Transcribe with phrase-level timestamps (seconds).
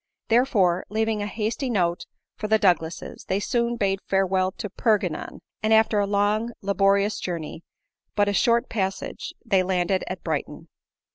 [0.29, 5.71] Therefore, leaving a hasty note for the Douglases, they soon bade farewell to Perpignan; and
[5.71, 7.61] after a long, laborious journey,
[8.15, 10.69] but a short passage, .they landed at Brighton.